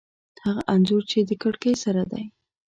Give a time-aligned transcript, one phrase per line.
[0.45, 2.23] هغه انځور چې د کړکۍ سره دی